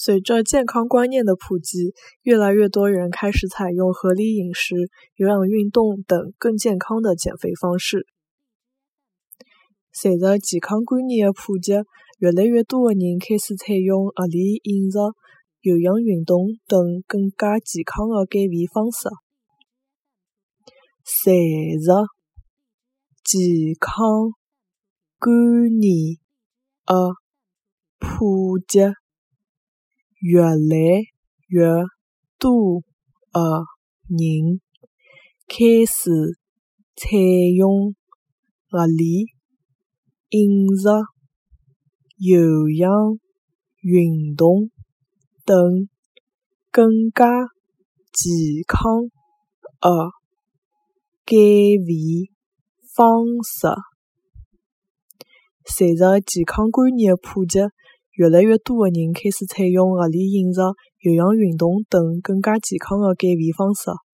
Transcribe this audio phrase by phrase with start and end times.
[0.00, 1.92] 随着健康观念的普及，
[2.22, 4.76] 越来越多人开始采用合理饮食、
[5.16, 8.06] 有氧运动等更健康的减肥方式。
[9.92, 11.72] 随着健康观念的普及，
[12.20, 14.98] 越来越多的人开始采用合理饮食、
[15.62, 19.08] 有氧运动等更加健康的减肥方式。
[21.02, 21.34] 随
[21.84, 22.06] 着
[23.24, 23.40] 健
[23.80, 24.30] 康
[25.18, 26.14] 观念
[26.86, 27.14] 的
[27.98, 28.78] 普及，
[30.20, 30.56] 越来
[31.46, 31.64] 越
[32.40, 32.82] 多
[33.32, 33.40] 的
[34.08, 34.60] 人
[35.46, 36.10] 开始
[36.96, 37.16] 采
[37.56, 37.94] 用
[38.68, 39.26] 合理
[40.30, 40.88] 饮食、
[42.16, 42.90] 有氧
[43.80, 44.70] 运动
[45.44, 45.88] 等
[46.72, 47.24] 更加
[48.12, 48.32] 健
[48.66, 49.08] 康
[49.80, 50.10] 的
[51.24, 51.38] 减
[51.86, 52.32] 肥
[52.96, 53.68] 方式。
[55.64, 57.60] 随着健康观念的普及，
[58.18, 60.60] 越来越多的人开始采用合理饮食、
[61.02, 64.07] 有氧运动等更加健康的减肥方式。